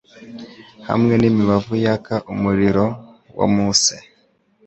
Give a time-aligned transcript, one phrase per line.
[0.87, 2.85] Hamwe n'imibavu yaka umuriro
[3.37, 3.95] wa Muse.